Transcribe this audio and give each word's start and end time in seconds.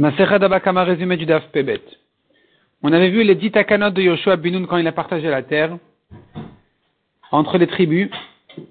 Abakama, 0.00 0.84
résumé 0.84 1.16
du 1.16 1.26
Daf 1.26 1.48
Pebet. 1.48 1.80
On 2.82 2.92
avait 2.92 3.10
vu 3.10 3.24
les 3.24 3.34
dix 3.34 3.50
takanot 3.50 3.90
de 3.90 4.02
Yoshua 4.02 4.36
Binoun 4.36 4.66
quand 4.68 4.76
il 4.76 4.86
a 4.86 4.92
partagé 4.92 5.28
la 5.28 5.42
terre 5.42 5.76
entre 7.32 7.58
les 7.58 7.66
tribus. 7.66 8.08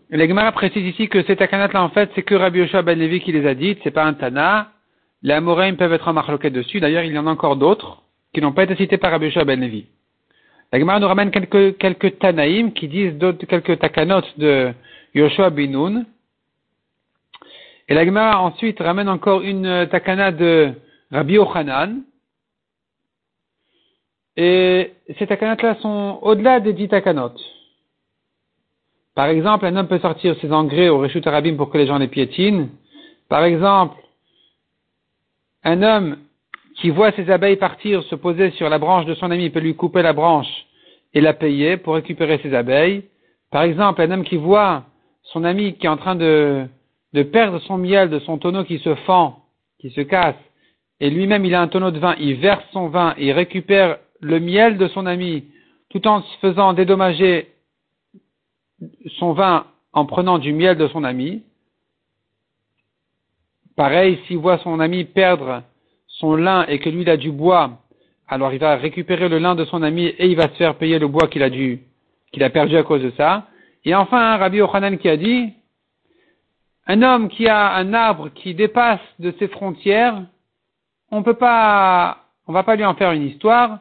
Et 0.09 0.17
les 0.17 0.51
précise 0.53 0.85
ici 0.85 1.09
que 1.09 1.23
ces 1.23 1.35
takanot 1.35 1.73
là 1.73 1.83
en 1.83 1.89
fait 1.89 2.09
c'est 2.15 2.23
que 2.23 2.33
Rabbi 2.33 2.59
Yoshua 2.59 2.81
Ben 2.81 2.97
Levi 2.97 3.19
qui 3.19 3.33
les 3.33 3.45
a 3.45 3.55
dites, 3.55 3.79
c'est 3.83 3.91
pas 3.91 4.05
un 4.05 4.13
Tana. 4.13 4.71
Les 5.21 5.33
Amoraim 5.33 5.75
peuvent 5.75 5.91
être 5.91 6.07
en 6.07 6.13
marloquette 6.13 6.54
dessus. 6.54 6.79
D'ailleurs 6.79 7.04
il 7.04 7.13
y 7.13 7.20
en 7.20 7.28
a 7.28 7.32
encore 7.32 7.57
d'autres 7.57 8.04
qui 8.34 8.39
n'ont 8.39 8.54
pas 8.54 8.64
été 8.64 8.75
cités 8.78 8.98
par 8.98 9.12
Rabbi 9.12 9.25
Yoshua 9.25 9.44
Ben 9.44 9.59
Levi. 9.59 9.86
La 10.71 10.80
Gemara 10.80 11.00
nous 11.02 11.07
ramène 11.07 11.32
quelques, 11.32 11.78
quelques 11.78 12.20
Tanaïm 12.20 12.71
qui 12.71 12.88
disent 12.88 13.16
d'autres, 13.16 13.46
quelques 13.46 13.80
takanot 13.80 14.23
de 14.38 14.71
Yoshua 15.14 15.50
Binoun. 15.50 16.05
Et 17.89 17.94
la 17.94 18.05
Gemara 18.05 18.41
ensuite 18.41 18.80
ramène 18.80 19.09
encore 19.09 19.41
une 19.41 19.88
takana 19.91 20.32
de 20.32 20.73
Rabbi 21.11 21.37
Ochanan. 21.37 22.03
Et 24.35 24.93
ces 25.17 25.25
takanot-là 25.25 25.75
sont 25.81 26.20
au-delà 26.21 26.59
des 26.59 26.73
dix 26.73 26.88
takanot. 26.88 27.34
Par 29.15 29.27
exemple, 29.27 29.65
un 29.65 29.75
homme 29.75 29.88
peut 29.88 29.99
sortir 29.99 30.35
ses 30.39 30.51
engrais 30.51 30.89
au 30.89 30.99
Reshut 30.99 31.25
Arabim 31.25 31.55
pour 31.55 31.71
que 31.71 31.77
les 31.77 31.88
gens 31.88 31.98
les 31.98 32.07
piétinent. 32.07 32.70
Par 33.29 33.43
exemple, 33.43 33.98
un 35.63 35.81
homme 35.81 36.17
qui 36.75 36.91
voit 36.91 37.12
ses 37.13 37.31
abeilles 37.31 37.55
partir 37.55 38.03
se 38.03 38.13
poser 38.15 38.51
sur 38.51 38.70
la 38.70 38.77
branche 38.77 39.05
de 39.05 39.15
son 39.15 39.31
ami 39.31 39.49
peut 39.49 39.59
lui 39.59 39.76
couper 39.76 40.03
la 40.03 40.13
branche 40.13 40.67
et 41.15 41.21
la 41.21 41.34
payer 41.34 41.77
pour 41.77 41.95
récupérer 41.95 42.37
ses 42.43 42.53
abeilles. 42.53 43.05
Par 43.49 43.63
exemple, 43.63 44.01
un 44.03 44.12
homme 44.12 44.23
qui 44.23 44.37
voit 44.37 44.84
son 45.23 45.43
ami 45.43 45.73
qui 45.73 45.87
est 45.87 45.89
en 45.89 45.98
train 45.98 46.15
de 46.15 46.67
perdre 47.31 47.57
son 47.62 47.77
miel 47.77 48.12
de 48.12 48.20
son 48.20 48.37
tonneau 48.37 48.65
qui 48.65 48.77
se 48.77 48.93
fend, 48.93 49.41
qui 49.79 49.89
se 49.89 50.01
casse, 50.01 50.35
et 50.99 51.09
lui-même 51.09 51.45
il 51.45 51.53
a 51.53 51.61
un 51.61 51.67
tonneau 51.67 51.91
de 51.91 51.99
vin, 51.99 52.15
il 52.19 52.35
verse 52.35 52.63
son 52.71 52.87
vin, 52.87 53.13
il 53.17 53.31
récupère 53.31 53.97
le 54.21 54.40
miel 54.40 54.77
de 54.77 54.87
son 54.87 55.05
ami, 55.05 55.45
tout 55.89 56.07
en 56.07 56.21
se 56.21 56.37
faisant 56.39 56.73
dédommager 56.73 57.49
son 59.20 59.34
vin 59.34 59.67
en 59.93 60.05
prenant 60.05 60.39
du 60.39 60.54
miel 60.54 60.77
de 60.77 60.87
son 60.87 61.04
ami. 61.04 61.43
Pareil, 63.76 64.19
s'il 64.25 64.38
voit 64.38 64.57
son 64.59 64.79
ami 64.79 65.06
perdre 65.06 65.63
son 66.07 66.35
lin 66.35 66.66
et 66.67 66.79
que 66.79 66.89
lui 66.89 67.01
il 67.01 67.09
a 67.09 67.17
du 67.17 67.31
bois, 67.31 67.79
alors 68.28 68.51
il 68.51 68.59
va 68.59 68.75
récupérer 68.75 69.29
le 69.29 69.38
lin 69.38 69.56
de 69.56 69.66
son 69.66 69.84
ami 69.84 70.06
et 70.06 70.28
il 70.28 70.35
va 70.35 70.50
se 70.50 70.56
faire 70.56 70.75
payer 70.75 71.00
le 71.00 71.07
bois 71.07 71.28
qu'il 71.28 71.44
a 71.44 71.50
dû, 71.50 71.81
qu'il 72.31 72.44
a 72.44 72.50
perdu 72.50 72.75
à 72.75 72.84
cause 72.84 73.03
de 73.03 73.11
ça. 73.11 73.47
Et 73.85 73.94
enfin, 73.94 74.35
Rabbi 74.38 74.61
Ochanan 74.61 74.97
qui 74.97 75.07
a 75.07 75.16
dit, 75.16 75.53
un 76.88 77.01
homme 77.03 77.29
qui 77.29 77.47
a 77.47 77.75
un 77.75 77.94
arbre 77.94 78.29
qui 78.29 78.53
dépasse 78.53 79.00
de 79.19 79.34
ses 79.39 79.47
frontières, 79.47 80.23
on 81.12 81.24
peut 81.24 81.36
pas, 81.36 82.25
on 82.47 82.53
va 82.53 82.63
pas 82.63 82.75
lui 82.75 82.86
en 82.86 82.96
faire 82.96 83.12
une 83.12 83.24
histoire. 83.24 83.80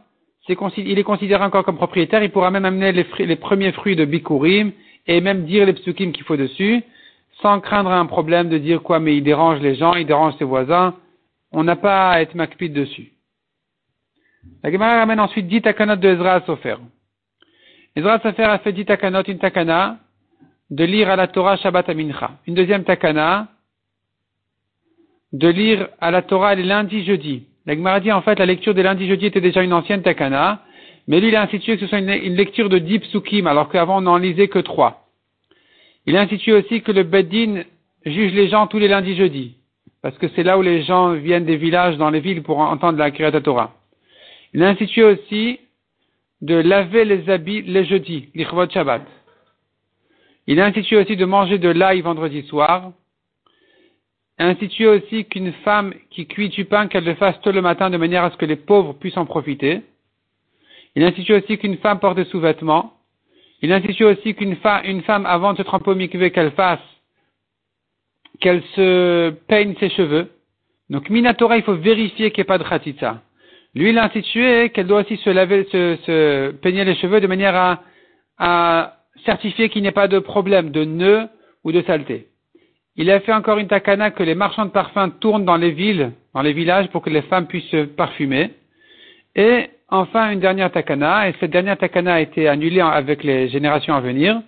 il 0.48 0.98
est 0.98 1.04
considéré 1.04 1.42
encore 1.42 1.64
comme 1.64 1.76
propriétaire. 1.76 2.22
Il 2.22 2.30
pourra 2.30 2.50
même 2.50 2.64
amener 2.64 2.92
les, 2.92 3.36
premiers 3.36 3.72
fruits 3.72 3.96
de 3.96 4.04
Bikurim 4.04 4.72
et 5.06 5.20
même 5.20 5.44
dire 5.44 5.66
les 5.66 5.72
psukim 5.72 6.12
qu'il 6.12 6.24
faut 6.24 6.36
dessus, 6.36 6.82
sans 7.42 7.60
craindre 7.60 7.90
un 7.90 8.06
problème 8.06 8.48
de 8.48 8.58
dire 8.58 8.82
quoi, 8.82 8.98
mais 8.98 9.16
il 9.16 9.22
dérange 9.22 9.60
les 9.60 9.74
gens, 9.76 9.94
il 9.94 10.06
dérange 10.06 10.34
ses 10.38 10.44
voisins. 10.44 10.94
On 11.52 11.64
n'a 11.64 11.76
pas 11.76 12.10
à 12.10 12.20
être 12.20 12.34
macpide 12.34 12.72
dessus. 12.72 13.12
La 14.62 14.70
Gemara 14.70 14.98
ramène 14.98 15.20
ensuite 15.20 15.48
dit 15.48 15.62
takanot 15.62 15.96
de 15.96 16.08
Ezra 16.08 16.40
Sofer. 16.42 16.76
Ezra 17.94 18.20
Sofer 18.20 18.44
a 18.44 18.58
fait 18.58 18.72
dit 18.72 18.84
takanot, 18.84 19.22
une 19.22 19.38
takana, 19.38 19.98
de 20.70 20.84
lire 20.84 21.08
à 21.10 21.16
la 21.16 21.28
Torah 21.28 21.56
Shabbat 21.56 21.88
Amincha. 21.88 22.32
Une 22.46 22.54
deuxième 22.54 22.84
takana, 22.84 23.48
de 25.32 25.48
lire 25.48 25.88
à 26.00 26.10
la 26.10 26.22
Torah 26.22 26.54
les 26.54 26.62
lundis, 26.62 27.04
jeudi. 27.04 27.44
La 27.66 28.00
dit 28.00 28.12
en 28.12 28.22
fait 28.22 28.38
la 28.38 28.46
lecture 28.46 28.74
des 28.74 28.82
lundis, 28.82 29.08
jeudi 29.08 29.26
était 29.26 29.40
déjà 29.40 29.62
une 29.62 29.72
ancienne 29.72 30.02
takana, 30.02 30.62
mais 31.08 31.20
lui 31.20 31.28
il 31.28 31.36
a 31.36 31.42
institué 31.42 31.74
que 31.74 31.80
ce 31.80 31.86
soit 31.88 31.98
une, 31.98 32.34
lecture 32.34 32.68
de 32.68 32.78
dix 32.78 33.00
psukim, 33.00 33.46
alors 33.46 33.68
qu'avant 33.68 33.98
on 33.98 34.02
n'en 34.02 34.18
lisait 34.18 34.48
que 34.48 34.60
trois. 34.60 35.08
Il 36.06 36.16
a 36.16 36.20
institué 36.20 36.52
aussi 36.52 36.82
que 36.82 36.92
le 36.92 37.02
Beddin 37.02 37.64
juge 38.04 38.32
les 38.32 38.48
gens 38.48 38.68
tous 38.68 38.78
les 38.78 38.86
lundis, 38.86 39.16
jeudi, 39.16 39.56
parce 40.00 40.16
que 40.18 40.28
c'est 40.36 40.44
là 40.44 40.58
où 40.58 40.62
les 40.62 40.82
gens 40.82 41.12
viennent 41.14 41.44
des 41.44 41.56
villages 41.56 41.96
dans 41.96 42.10
les 42.10 42.20
villes 42.20 42.42
pour 42.42 42.60
entendre 42.60 42.98
la 42.98 43.10
Kriyat 43.10 43.40
Torah. 43.40 43.74
Il 44.54 44.62
a 44.62 44.68
institué 44.68 45.02
aussi 45.02 45.58
de 46.40 46.54
laver 46.54 47.04
les 47.04 47.28
habits 47.28 47.62
les 47.62 47.84
jeudis, 47.84 48.28
l'Ichvot 48.34 48.68
Shabbat. 48.70 49.02
Il 50.46 50.60
a 50.60 50.66
institué 50.66 50.98
aussi 50.98 51.16
de 51.16 51.24
manger 51.24 51.58
de 51.58 51.68
l'ail 51.68 52.00
vendredi 52.02 52.42
soir, 52.42 52.92
institué 54.38 54.86
aussi 54.86 55.24
qu'une 55.24 55.52
femme 55.64 55.94
qui 56.10 56.26
cuit 56.26 56.48
du 56.48 56.64
pain, 56.64 56.88
qu'elle 56.88 57.04
le 57.04 57.14
fasse 57.14 57.40
tôt 57.40 57.52
le 57.52 57.62
matin 57.62 57.90
de 57.90 57.96
manière 57.96 58.24
à 58.24 58.30
ce 58.30 58.36
que 58.36 58.44
les 58.44 58.56
pauvres 58.56 58.92
puissent 58.94 59.16
en 59.16 59.26
profiter. 59.26 59.82
Il 60.94 61.02
institue 61.04 61.34
aussi 61.34 61.58
qu'une 61.58 61.78
femme 61.78 62.00
porte 62.00 62.16
des 62.16 62.24
sous-vêtements. 62.26 62.94
Il 63.62 63.72
institue 63.72 64.04
aussi 64.04 64.34
qu'une 64.34 64.56
femme, 64.56 65.26
avant 65.26 65.52
de 65.52 65.58
se 65.58 65.62
tremper 65.62 65.90
au 65.90 65.94
mikvé, 65.94 66.30
qu'elle 66.30 66.52
fasse, 66.52 66.80
qu'elle 68.40 68.62
se 68.74 69.30
peigne 69.48 69.74
ses 69.80 69.90
cheveux. 69.90 70.30
Donc, 70.90 71.08
Minatora, 71.08 71.56
il 71.56 71.62
faut 71.62 71.74
vérifier 71.74 72.30
qu'il 72.30 72.42
n'y 72.42 72.42
ait 72.42 72.44
pas 72.44 72.58
de 72.58 72.64
khatitsa. 72.64 73.22
Lui, 73.74 73.90
il 73.90 73.98
a 73.98 74.04
institué 74.04 74.70
qu'elle 74.70 74.86
doit 74.86 75.00
aussi 75.00 75.16
se 75.18 75.30
laver, 75.30 75.64
se, 75.64 75.96
se, 76.06 76.50
peigner 76.52 76.84
les 76.84 76.94
cheveux 76.96 77.20
de 77.20 77.26
manière 77.26 77.54
à, 77.54 77.82
à 78.38 78.96
certifier 79.24 79.68
qu'il 79.68 79.82
n'y 79.82 79.88
ait 79.88 79.92
pas 79.92 80.08
de 80.08 80.18
problème 80.18 80.70
de 80.70 80.84
nœud 80.84 81.28
ou 81.64 81.72
de 81.72 81.82
saleté. 81.82 82.28
Il 82.98 83.10
a 83.10 83.20
fait 83.20 83.32
encore 83.32 83.58
une 83.58 83.68
takana 83.68 84.10
que 84.10 84.22
les 84.22 84.34
marchands 84.34 84.64
de 84.64 84.70
parfums 84.70 85.10
tournent 85.20 85.44
dans 85.44 85.56
les 85.56 85.70
villes, 85.70 86.12
dans 86.34 86.40
les 86.40 86.54
villages, 86.54 86.88
pour 86.88 87.02
que 87.02 87.10
les 87.10 87.22
femmes 87.22 87.46
puissent 87.46 87.70
se 87.70 87.84
parfumer. 87.84 88.52
Et 89.34 89.68
enfin, 89.88 90.30
une 90.30 90.40
dernière 90.40 90.72
takana, 90.72 91.28
et 91.28 91.34
cette 91.38 91.50
dernière 91.50 91.76
takana 91.76 92.14
a 92.14 92.20
été 92.20 92.48
annulée 92.48 92.80
avec 92.80 93.22
les 93.22 93.48
générations 93.48 93.94
à 93.94 94.00
venir. 94.00 94.40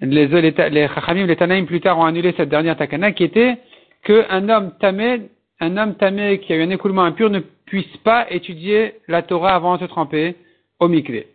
Les, 0.00 0.28
les, 0.28 0.52
les 0.70 0.88
Chachamim, 0.88 1.26
les 1.26 1.34
Tanaïm 1.34 1.66
plus 1.66 1.80
tard 1.80 1.98
ont 1.98 2.04
annulé 2.04 2.32
cette 2.36 2.48
dernière 2.48 2.76
takana 2.76 3.10
qui 3.10 3.24
était 3.24 3.58
qu'un 4.04 4.48
homme 4.48 4.72
tamé, 4.78 5.22
un 5.58 5.76
homme 5.76 5.96
tamé 5.96 6.38
qui 6.38 6.52
a 6.52 6.56
eu 6.56 6.62
un 6.62 6.70
écoulement 6.70 7.02
impur 7.02 7.30
ne 7.30 7.40
puisse 7.66 7.96
pas 8.04 8.30
étudier 8.30 8.94
la 9.08 9.22
Torah 9.22 9.56
avant 9.56 9.74
de 9.74 9.80
se 9.80 9.86
tremper 9.86 10.36
au 10.78 10.86
mikvé. 10.86 11.26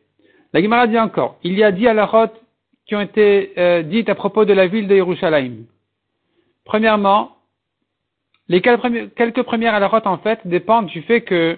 La 0.54 0.62
Gemara 0.62 0.88
dit 0.88 0.98
encore, 0.98 1.38
il 1.44 1.58
y 1.58 1.64
a 1.64 1.74
dix 1.74 1.88
alarotes 1.88 2.40
qui 2.88 2.96
ont 2.96 3.02
été 3.02 3.52
euh, 3.58 3.82
dites 3.82 4.08
à 4.08 4.16
propos 4.16 4.46
de 4.46 4.54
la 4.54 4.68
ville 4.68 4.88
de 4.88 4.96
Yerushalayim. 4.96 5.66
Premièrement, 6.66 7.38
les 8.48 8.62
quelques 8.62 9.44
premières 9.44 9.74
alarotes, 9.74 10.08
en 10.08 10.18
fait, 10.18 10.40
dépendent 10.46 10.88
du 10.88 11.02
fait 11.02 11.22
que 11.22 11.58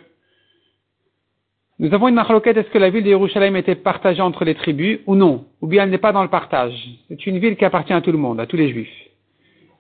nous 1.78 1.94
avons 1.94 2.08
une 2.08 2.16
marloquette, 2.16 2.56
est-ce 2.56 2.70
que 2.70 2.78
la 2.78 2.90
ville 2.90 3.04
de 3.04 3.10
Yerushalayim 3.10 3.56
était 3.56 3.76
partagée 3.76 4.22
entre 4.22 4.46
les 4.46 4.56
tribus 4.56 5.00
ou 5.08 5.16
non? 5.16 5.46
Ou 5.62 5.68
bien 5.68 5.84
elle 5.84 5.90
n'est 5.90 5.98
pas 5.98 6.14
dans 6.14 6.24
le 6.24 6.30
partage? 6.30 6.74
C'est 7.10 7.28
une 7.28 7.38
ville 7.38 7.58
qui 7.58 7.66
appartient 7.66 7.92
à 7.92 8.00
tout 8.00 8.14
le 8.14 8.18
monde, 8.18 8.40
à 8.40 8.46
tous 8.46 8.56
les 8.56 8.70
juifs. 8.70 8.96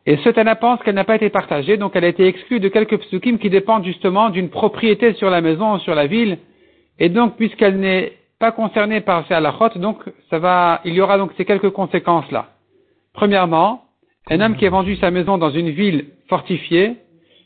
Et 0.05 0.17
ce 0.17 0.29
Tana 0.29 0.55
pense 0.55 0.81
qu'elle 0.83 0.95
n'a 0.95 1.05
pas 1.05 1.15
été 1.15 1.29
partagée, 1.29 1.77
donc 1.77 1.95
elle 1.95 2.03
a 2.03 2.09
été 2.09 2.27
exclue 2.27 2.59
de 2.59 2.67
quelques 2.67 2.97
psukim 2.97 3.37
qui 3.37 3.49
dépendent 3.49 3.85
justement 3.85 4.29
d'une 4.29 4.49
propriété 4.49 5.13
sur 5.13 5.29
la 5.29 5.39
maison, 5.39 5.79
sur 5.79 5.95
la 5.95 6.05
ville. 6.05 6.37
Et 6.99 7.07
donc, 7.07 7.37
puisqu'elle 7.37 7.79
n'est 7.79 8.11
pas 8.39 8.51
concernée 8.51 8.99
par 8.99 9.25
ces 9.27 9.33
alarotes, 9.33 9.77
donc 9.77 10.03
ça 10.29 10.37
va, 10.37 10.81
il 10.83 10.93
y 10.93 11.01
aura 11.01 11.17
donc 11.17 11.31
ces 11.37 11.45
quelques 11.45 11.69
conséquences 11.69 12.29
là. 12.29 12.49
Premièrement, 13.13 13.84
un 14.27 14.41
homme 14.41 14.55
qui 14.55 14.65
a 14.65 14.69
vendu 14.69 14.95
sa 14.97 15.11
maison 15.11 15.37
dans 15.37 15.51
une 15.51 15.69
ville 15.69 16.07
fortifiée, 16.27 16.95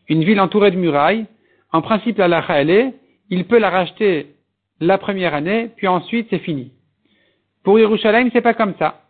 une 0.07 0.23
ville 0.23 0.39
entourée 0.39 0.71
de 0.71 0.77
murailles, 0.77 1.25
en 1.71 1.81
principe, 1.81 2.17
la 2.17 2.27
lacha, 2.27 2.63
il 3.29 3.45
peut 3.45 3.59
la 3.59 3.69
racheter 3.69 4.35
la 4.79 4.97
première 4.97 5.33
année, 5.33 5.69
puis 5.75 5.87
ensuite, 5.87 6.27
c'est 6.29 6.39
fini. 6.39 6.71
Pour 7.63 7.77
Yerushalayim, 7.77 8.29
c'est 8.31 8.41
pas 8.41 8.53
comme 8.53 8.73
ça. 8.79 9.01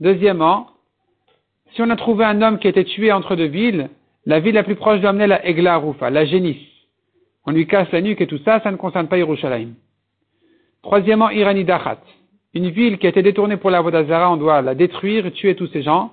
Deuxièmement, 0.00 0.68
si 1.74 1.82
on 1.82 1.90
a 1.90 1.96
trouvé 1.96 2.24
un 2.24 2.40
homme 2.40 2.58
qui 2.58 2.68
a 2.68 2.70
été 2.70 2.84
tué 2.84 3.12
entre 3.12 3.36
deux 3.36 3.46
villes, 3.46 3.90
la 4.24 4.40
ville 4.40 4.54
la 4.54 4.62
plus 4.62 4.76
proche 4.76 5.00
doit 5.00 5.10
amener 5.10 5.26
la 5.26 5.46
Egla 5.46 5.76
Rufa, 5.78 6.10
la 6.10 6.24
génisse. 6.24 6.56
On 7.44 7.50
lui 7.50 7.66
casse 7.66 7.90
la 7.90 8.00
nuque 8.00 8.20
et 8.20 8.26
tout 8.28 8.38
ça, 8.44 8.60
ça 8.60 8.70
ne 8.70 8.76
concerne 8.76 9.08
pas 9.08 9.18
Yerushalayim. 9.18 9.74
Troisièmement, 10.82 11.30
Irani 11.30 11.64
Dachat. 11.64 12.00
Une 12.54 12.70
ville 12.70 12.98
qui 12.98 13.06
a 13.06 13.10
été 13.10 13.22
détournée 13.22 13.56
pour 13.56 13.70
la 13.70 13.80
Vodazara, 13.80 14.30
on 14.30 14.36
doit 14.36 14.62
la 14.62 14.74
détruire 14.74 15.32
tuer 15.32 15.56
tous 15.56 15.66
ces 15.68 15.82
gens 15.82 16.12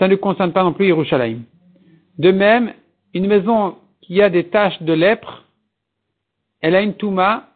ça 0.00 0.08
ne 0.08 0.16
concerne 0.16 0.52
pas 0.52 0.64
non 0.64 0.72
plus 0.72 0.86
Yerushalayim. 0.86 1.42
De 2.18 2.32
même, 2.32 2.72
une 3.12 3.26
maison 3.26 3.76
qui 4.00 4.22
a 4.22 4.30
des 4.30 4.44
taches 4.44 4.82
de 4.82 4.94
lèpre, 4.94 5.44
elle 6.62 6.74
a 6.74 6.80
une 6.80 6.94
touma, 6.94 7.50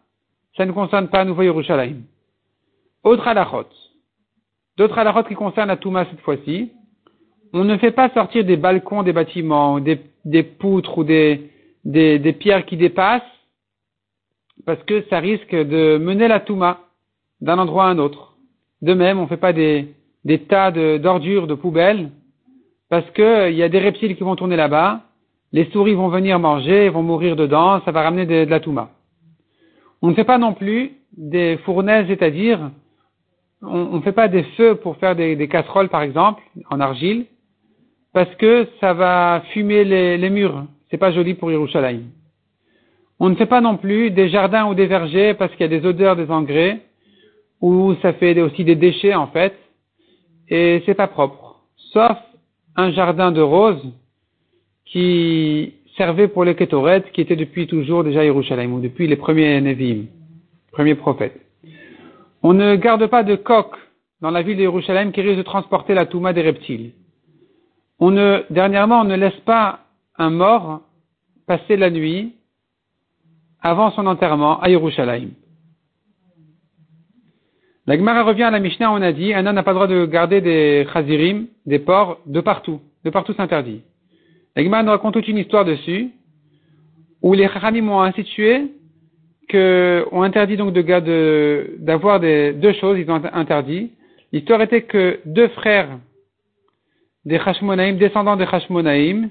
ça 0.57 0.67
ne 0.67 0.73
concerne 0.73 1.09
pas 1.09 1.21
à 1.21 1.25
nouveau 1.25 1.43
Yerushalayim. 1.43 2.03
Autre 3.03 3.27
halachot. 3.27 3.67
D'autres 4.77 4.99
halachot 4.99 5.25
qui 5.25 5.35
concernent 5.35 5.69
la 5.69 5.79
touma 5.79 6.05
cette 6.05 6.21
fois-ci. 6.21 6.71
On 7.55 7.65
ne 7.65 7.79
fait 7.79 7.93
pas 7.93 8.11
sortir 8.11 8.45
des 8.45 8.59
balcons 8.59 9.03
des 9.03 9.15
bâtiments, 9.15 9.81
des, 9.81 10.01
des 10.27 10.43
poutres 10.43 10.99
ou 10.99 11.05
des, 11.05 11.51
pierres 12.39 12.67
qui 12.67 12.77
dépassent, 12.77 13.23
parce 14.67 14.83
que 14.83 15.03
ça 15.09 15.19
risque 15.19 15.55
de 15.55 15.97
mener 15.97 16.29
la 16.29 16.41
touma 16.41 16.81
d'un 17.41 17.59
endroit 17.59 17.87
à 17.87 17.89
un 17.89 17.99
autre. 17.99 18.37
De 18.83 18.93
même, 18.93 19.19
on 19.19 19.23
ne 19.23 19.29
fait 19.29 19.39
pas 19.39 19.55
des 19.55 19.95
tas 20.47 20.71
d'ordures, 20.99 21.47
de 21.47 21.55
poubelles, 21.55 22.11
parce 22.89 23.11
qu'il 23.13 23.55
y 23.55 23.63
a 23.63 23.69
des 23.69 23.79
reptiles 23.79 24.17
qui 24.17 24.23
vont 24.23 24.37
tourner 24.37 24.57
là-bas, 24.57 25.01
les 25.53 25.67
souris 25.71 25.95
vont 25.95 26.09
venir 26.09 26.39
manger, 26.39 26.89
vont 26.89 27.03
mourir 27.03 27.37
dedans, 27.37 27.81
ça 27.85 27.93
va 27.93 28.03
ramener 28.03 28.27
de, 28.27 28.51
la 28.51 28.61
touma. 28.61 28.91
On 30.03 30.09
ne 30.09 30.15
fait 30.15 30.25
pas 30.25 30.39
non 30.39 30.53
plus 30.53 30.93
des 31.17 31.59
fournaises, 31.59 32.07
c'est-à-dire, 32.09 32.71
on 33.63 33.97
ne 33.97 34.01
fait 34.01 34.13
pas 34.13 34.29
des 34.29 34.43
feux 34.57 34.75
pour 34.75 34.97
faire 34.97 35.15
des, 35.17 35.49
casseroles, 35.49 35.89
par 35.89 36.03
exemple, 36.03 36.43
en 36.71 36.81
argile, 36.81 37.27
parce 38.13 38.35
que 38.37 38.67
ça 38.81 38.95
va 38.95 39.43
fumer 39.53 39.85
les, 39.85 40.19
les 40.19 40.31
murs. 40.31 40.65
C'est 40.91 40.99
pas 40.99 41.13
joli 41.13 41.35
pour 41.35 41.51
Yerushalayim. 41.51 42.03
On 43.21 43.29
ne 43.29 43.37
fait 43.37 43.47
pas 43.47 43.61
non 43.61 43.77
plus 43.77 44.11
des 44.11 44.29
jardins 44.29 44.67
ou 44.67 44.75
des 44.75 44.87
vergers 44.87 45.35
parce 45.35 45.53
qu'il 45.53 45.61
y 45.61 45.75
a 45.75 45.81
des 45.81 45.87
odeurs 45.87 46.17
des 46.17 46.31
engrais, 46.31 46.81
ou 47.61 47.95
ça 48.03 48.13
fait 48.13 48.39
aussi 48.41 48.65
des 48.65 48.75
déchets, 48.75 49.15
en 49.15 49.29
fait, 49.29 49.55
et 50.49 50.83
c'est 50.85 50.95
pas 50.95 51.07
propre. 51.07 51.61
Sauf 51.93 52.19
un 52.77 52.93
jardin 52.93 53.33
de 53.33 53.41
roses, 53.41 53.93
qui 54.87 55.75
servait 55.97 56.29
pour 56.29 56.45
les 56.45 56.55
Ketoret, 56.55 57.05
qui 57.13 57.21
était 57.21 57.37
depuis 57.37 57.67
toujours 57.67 58.05
déjà 58.05 58.25
Yerushalayim, 58.25 58.73
ou 58.73 58.81
depuis 58.81 59.07
les 59.07 59.17
premiers 59.17 59.61
Nevi'im, 59.61 60.07
premiers 60.73 60.95
prophètes. 60.95 61.41
On 62.43 62.53
ne 62.53 62.77
garde 62.77 63.07
pas 63.07 63.23
de 63.23 63.37
coq 63.37 63.75
dans 64.21 64.31
la 64.31 64.43
ville 64.43 64.57
de 64.57 64.63
Yerushalayim 64.63 65.13
qui 65.13 65.21
risque 65.21 65.39
de 65.39 65.43
transporter 65.43 65.95
la 65.95 66.07
touma 66.07 66.33
des 66.33 66.43
reptiles. 66.43 66.93
On 67.99 68.11
ne, 68.11 68.45
dernièrement, 68.51 69.01
on 69.01 69.05
ne 69.05 69.17
laisse 69.17 69.41
pas 69.45 69.81
un 70.19 70.31
mort 70.31 70.83
passer 71.47 71.77
la 71.77 71.91
nuit 71.91 72.35
avant 73.61 73.91
son 73.93 74.07
enterrement 74.07 74.61
à 74.61 74.69
Yerushalayim. 74.69 75.31
La 77.87 77.99
Gemara 77.99 78.23
revient 78.23 78.45
à 78.45 78.51
la 78.51 78.61
Mishnah, 78.61 78.91
on 78.93 79.03
a 79.03 79.13
dit, 79.13 79.35
un 79.35 79.45
homme 79.45 79.55
n'a 79.55 79.63
pas 79.63 79.73
le 79.73 79.75
droit 79.75 79.87
de 79.87 80.07
garder 80.07 80.41
des 80.41 80.87
chazirim, 80.93 81.49
des 81.67 81.79
porcs, 81.79 82.19
de 82.25 82.41
partout. 82.41 82.81
De 83.05 83.11
partout 83.11 83.35
c'est 83.37 83.43
interdit. 83.43 83.83
La 84.57 84.63
nous 84.63 84.91
raconte 84.91 85.15
toute 85.15 85.29
une 85.29 85.37
histoire 85.37 85.67
dessus, 85.67 86.11
où 87.21 87.35
les 87.35 87.49
Chachamim 87.49 87.89
ont 87.89 88.01
institué 88.01 88.73
que, 89.49 90.07
ont 90.13 90.23
interdit 90.23 90.57
donc 90.57 90.73
de, 90.73 91.77
d'avoir 91.79 92.21
des, 92.21 92.53
deux 92.53 92.73
choses, 92.75 92.99
ils 92.99 93.11
ont 93.11 93.21
interdit. 93.33 93.91
L'histoire 94.33 94.63
était 94.63 94.83
que 94.83 95.21
deux 95.27 95.49
frères 95.49 95.99
des 97.27 97.37
Hashmonaïm, 97.37 97.99
descendants 97.99 98.37
des 98.37 98.47
Hashmonaïm, 98.51 99.31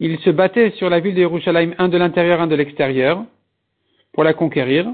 ils 0.00 0.18
se 0.20 0.30
battaient 0.30 0.70
sur 0.72 0.90
la 0.90 1.00
ville 1.00 1.14
de 1.14 1.20
Yerushalayim, 1.20 1.74
un 1.78 1.88
de 1.88 1.96
l'intérieur, 1.96 2.40
un 2.40 2.46
de 2.46 2.54
l'extérieur, 2.54 3.24
pour 4.12 4.22
la 4.22 4.34
conquérir, 4.34 4.86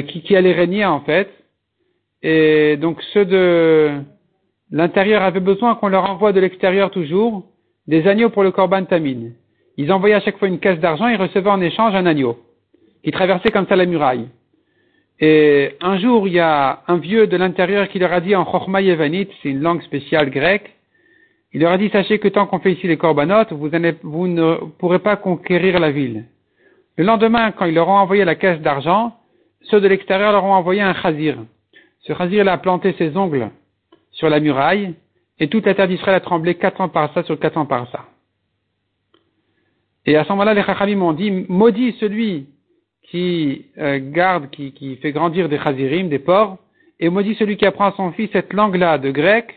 qui, 0.00 0.22
qui 0.22 0.34
allait 0.34 0.52
régner 0.52 0.84
en 0.84 1.00
fait. 1.00 1.28
Et 2.22 2.76
donc 2.76 3.02
ceux 3.12 3.24
de 3.24 3.90
l'intérieur 4.70 5.22
avaient 5.22 5.40
besoin 5.40 5.74
qu'on 5.74 5.88
leur 5.88 6.08
envoie 6.08 6.32
de 6.32 6.40
l'extérieur 6.40 6.90
toujours 6.90 7.44
des 7.86 8.06
agneaux 8.08 8.30
pour 8.30 8.42
le 8.42 8.50
Korban 8.50 8.84
Tamid. 8.84 9.34
Ils 9.76 9.92
envoyaient 9.92 10.14
à 10.14 10.20
chaque 10.20 10.38
fois 10.38 10.48
une 10.48 10.60
caisse 10.60 10.78
d'argent 10.80 11.08
et 11.08 11.16
recevaient 11.16 11.50
en 11.50 11.60
échange 11.60 11.94
un 11.94 12.06
agneau, 12.06 12.38
qui 13.04 13.10
traversait 13.10 13.50
comme 13.50 13.66
ça 13.66 13.76
la 13.76 13.86
muraille. 13.86 14.28
Et 15.20 15.76
un 15.80 15.98
jour, 15.98 16.26
il 16.26 16.34
y 16.34 16.40
a 16.40 16.82
un 16.88 16.96
vieux 16.96 17.26
de 17.26 17.36
l'intérieur 17.36 17.88
qui 17.88 17.98
leur 17.98 18.12
a 18.12 18.20
dit 18.20 18.34
en 18.34 18.44
Chochma 18.44 18.80
c'est 18.82 19.48
une 19.48 19.60
langue 19.60 19.82
spéciale 19.82 20.30
grecque, 20.30 20.70
il 21.54 21.60
leur 21.60 21.72
a 21.72 21.78
dit, 21.78 21.90
sachez 21.90 22.18
que 22.18 22.28
tant 22.28 22.46
qu'on 22.46 22.60
fait 22.60 22.72
ici 22.72 22.86
les 22.86 22.96
corbanotes, 22.96 23.52
vous, 23.52 23.68
vous, 24.02 24.26
ne 24.26 24.54
pourrez 24.78 25.00
pas 25.00 25.16
conquérir 25.16 25.78
la 25.80 25.90
ville. 25.90 26.24
Le 26.96 27.04
lendemain, 27.04 27.52
quand 27.52 27.66
ils 27.66 27.74
leur 27.74 27.88
ont 27.88 27.98
envoyé 27.98 28.24
la 28.24 28.36
caisse 28.36 28.60
d'argent, 28.60 29.12
ceux 29.64 29.80
de 29.80 29.88
l'extérieur 29.88 30.32
leur 30.32 30.44
ont 30.44 30.52
envoyé 30.52 30.80
un 30.80 30.94
chazir. 30.94 31.36
Ce 32.00 32.12
chazir 32.14 32.46
a 32.48 32.58
planté 32.58 32.94
ses 32.98 33.16
ongles 33.16 33.50
sur 34.10 34.28
la 34.28 34.40
muraille, 34.40 34.94
et 35.38 35.48
toute 35.48 35.66
la 35.66 35.74
terre 35.74 35.88
d'Israël 35.88 36.16
a 36.16 36.20
tremblé 36.20 36.54
quatre 36.54 36.80
ans 36.80 36.88
par 36.88 37.12
ça 37.14 37.22
sur 37.22 37.38
quatre 37.38 37.56
ans 37.56 37.66
par 37.66 37.90
ça. 37.90 38.04
Et 40.04 40.16
à 40.16 40.24
ce 40.24 40.30
moment-là, 40.30 40.54
les 40.54 40.62
Chachamim 40.62 40.96
m'ont 40.96 41.12
dit, 41.12 41.30
maudit 41.48 41.96
celui 42.00 42.46
qui 43.04 43.66
euh, 43.78 44.00
garde, 44.02 44.50
qui, 44.50 44.72
qui, 44.72 44.96
fait 44.96 45.12
grandir 45.12 45.48
des 45.48 45.58
chazirim, 45.58 46.08
des 46.08 46.18
porcs, 46.18 46.58
et 46.98 47.08
maudit 47.08 47.34
celui 47.36 47.56
qui 47.56 47.66
apprend 47.66 47.86
à 47.86 47.92
son 47.96 48.12
fils 48.12 48.30
cette 48.32 48.52
langue-là 48.52 48.98
de 48.98 49.10
grec. 49.10 49.54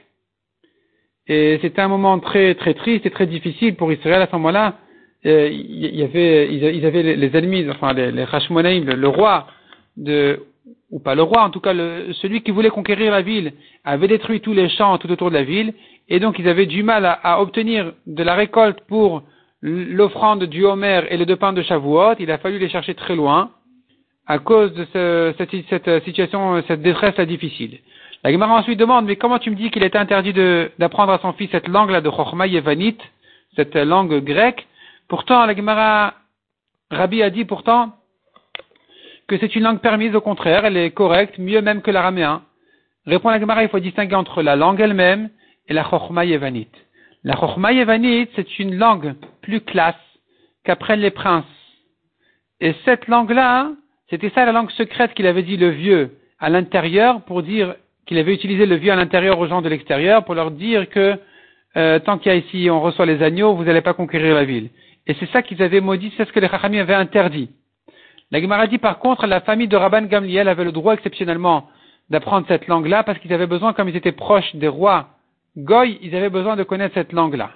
Et 1.28 1.58
c'était 1.62 1.82
un 1.82 1.88
moment 1.88 2.20
très 2.20 2.54
très 2.56 2.76
triste 2.76 3.06
et 3.06 3.12
très 3.12 3.26
difficile 3.26 3.76
pour 3.76 3.92
Israël 3.92 4.22
à 4.22 4.28
ce 4.28 4.34
moment-là. 4.34 4.78
Euh, 5.26 5.50
il 5.52 5.96
y 5.96 6.04
avait, 6.04 6.54
ils 6.54 6.86
avaient 6.86 7.16
les 7.16 7.36
ennemis, 7.36 7.68
enfin 7.70 7.94
les, 7.94 8.12
les 8.12 8.26
le, 8.26 8.94
le 8.94 9.08
roi 9.08 9.48
de 9.98 10.40
ou 10.92 11.00
pas 11.00 11.16
le 11.16 11.22
roi, 11.22 11.44
en 11.44 11.50
tout 11.50 11.60
cas 11.60 11.74
celui 12.22 12.42
qui 12.42 12.52
voulait 12.52 12.70
conquérir 12.70 13.12
la 13.12 13.22
ville, 13.22 13.54
avait 13.84 14.08
détruit 14.08 14.42
tous 14.42 14.54
les 14.54 14.70
champs 14.70 14.98
tout 14.98 15.12
autour 15.12 15.30
de 15.30 15.36
la 15.36 15.44
ville, 15.44 15.74
et 16.10 16.20
donc 16.20 16.40
ils 16.40 16.48
avaient 16.48 16.66
du 16.66 16.84
mal 16.84 17.06
à, 17.06 17.42
obtenir 17.42 17.94
de 18.08 18.24
la 18.24 18.36
récolte 18.36 18.82
pour 18.88 19.24
l'offrande 19.62 20.44
du 20.44 20.64
Homer 20.64 21.02
et 21.10 21.18
les 21.18 21.26
deux 21.26 21.36
pains 21.36 21.54
de 21.54 21.62
Shavuot, 21.62 22.16
il 22.20 22.32
a 22.32 22.38
fallu 22.38 22.60
les 22.60 22.70
chercher 22.70 22.94
très 22.94 23.16
loin, 23.16 23.52
à 24.28 24.40
cause 24.40 24.74
de 24.74 24.86
cette, 25.38 26.04
situation, 26.04 26.64
cette 26.68 26.82
détresse 26.82 27.18
là 27.18 27.26
difficile. 27.26 27.80
La 28.24 28.32
Gemara 28.32 28.56
ensuite 28.56 28.80
demande, 28.80 29.06
mais 29.06 29.18
comment 29.18 29.38
tu 29.38 29.52
me 29.52 29.56
dis 29.56 29.70
qu'il 29.70 29.84
était 29.84 30.00
interdit 30.00 30.34
d'apprendre 30.80 31.12
à 31.12 31.20
son 31.20 31.34
fils 31.34 31.50
cette 31.52 31.68
langue-là 31.68 32.02
de 32.02 32.10
Chochma 32.10 32.46
cette 33.56 33.76
langue 33.76 34.24
grecque? 34.24 34.66
Pourtant, 35.08 35.46
la 35.46 35.56
Gemara, 35.56 36.16
Rabbi 36.90 37.22
a 37.22 37.30
dit 37.30 37.46
pourtant, 37.46 37.94
que 39.28 39.38
c'est 39.38 39.56
une 39.56 39.64
langue 39.64 39.80
permise, 39.80 40.16
au 40.16 40.22
contraire, 40.22 40.66
elle 40.66 40.78
est 40.78 40.92
correcte, 40.92 41.40
mieux 41.40 41.62
même 41.62 41.82
que 41.82 41.92
l'araméen. 41.92 42.44
Répond 43.06 43.30
la 43.30 43.40
Gemara, 43.40 43.64
il 43.64 43.70
faut 43.70 43.80
distinguer 43.80 44.16
entre 44.16 44.42
la 44.42 44.56
langue 44.56 44.80
elle-même 44.80 45.30
et 45.68 45.74
la 45.74 45.84
Chochma 45.84 46.26
Yevanite. 46.26 46.76
La 47.24 47.36
Chochma 47.36 47.72
Yevanite, 47.72 48.30
c'est 48.36 48.60
une 48.60 48.76
langue 48.78 49.16
plus 49.42 49.62
classe 49.62 49.96
qu'apprennent 50.64 51.02
les 51.02 51.12
princes. 51.12 51.46
Et 52.62 52.74
cette 52.86 53.08
langue-là, 53.08 53.72
c'était 54.10 54.30
ça 54.30 54.46
la 54.46 54.52
langue 54.52 54.72
secrète 54.72 55.14
qu'il 55.14 55.28
avait 55.28 55.44
dit 55.44 55.58
le 55.58 55.70
vieux 55.70 56.18
à 56.40 56.50
l'intérieur 56.50 57.22
pour 57.22 57.44
dire 57.44 57.76
qu'il 58.06 58.18
avait 58.18 58.34
utilisé 58.34 58.66
le 58.66 58.76
vieux 58.76 58.92
à 58.92 58.96
l'intérieur 58.96 59.40
aux 59.40 59.48
gens 59.48 59.62
de 59.62 59.70
l'extérieur 59.70 60.26
pour 60.26 60.36
leur 60.36 60.52
dire 60.52 60.90
que 60.90 61.20
euh, 61.78 62.00
tant 62.00 62.18
qu'il 62.18 62.32
y 62.32 62.36
a 62.36 62.38
ici, 62.38 62.70
on 62.70 62.82
reçoit 62.82 63.06
les 63.06 63.22
agneaux, 63.22 63.56
vous 63.56 63.64
n'allez 63.64 63.82
pas 63.82 63.94
conquérir 63.94 64.36
la 64.36 64.46
ville. 64.46 64.70
Et 65.08 65.16
c'est 65.20 65.30
ça 65.32 65.42
qu'ils 65.42 65.62
avaient 65.62 65.82
maudit, 65.82 66.14
c'est 66.16 66.26
ce 66.26 66.32
que 66.32 66.40
les 66.40 66.48
Chachamim 66.48 66.80
avaient 66.80 66.94
interdit. 66.94 67.50
La 68.32 68.42
Gemara 68.42 68.68
dit 68.68 68.78
par 68.78 69.00
contre, 69.00 69.28
la 69.28 69.42
famille 69.42 69.68
de 69.68 69.78
Rabban 69.78 70.04
Gamliel 70.04 70.48
avait 70.48 70.64
le 70.64 70.72
droit 70.72 70.94
exceptionnellement 70.94 71.70
d'apprendre 72.10 72.48
cette 72.48 72.68
langue-là 72.68 73.04
parce 73.04 73.20
qu'ils 73.20 73.34
avaient 73.34 73.48
besoin, 73.48 73.74
comme 73.74 73.90
ils 73.90 73.96
étaient 73.96 74.12
proches 74.12 74.56
des 74.56 74.68
rois 74.68 75.10
Goy, 75.58 75.98
ils 76.02 76.16
avaient 76.16 76.30
besoin 76.30 76.56
de 76.56 76.64
connaître 76.64 76.96
cette 76.96 77.14
langue-là. 77.14 77.52